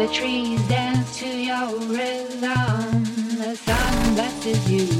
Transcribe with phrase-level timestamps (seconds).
[0.00, 1.80] The trees dance to your
[4.70, 4.99] pride.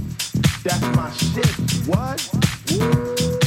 [0.63, 1.87] That's my shit.
[1.87, 3.40] What?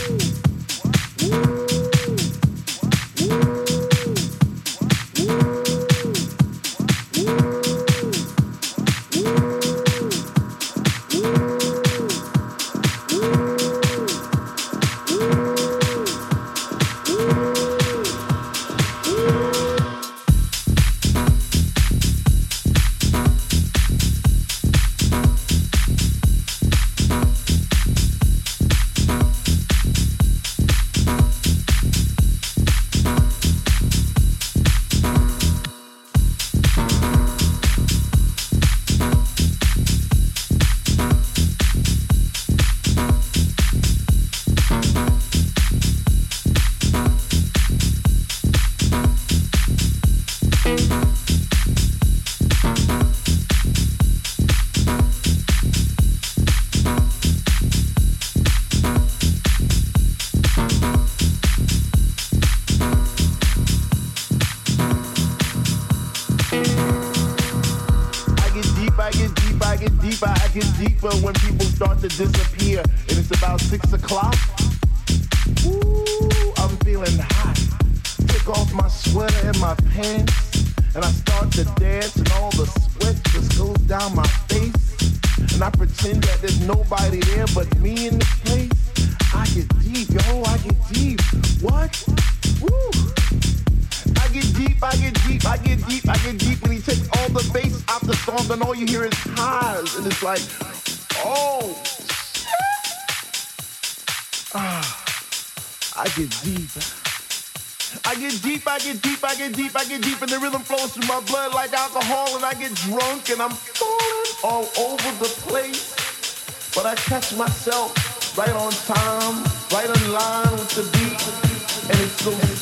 [117.24, 122.53] catch myself right on time, right in line with the beat, and it's so.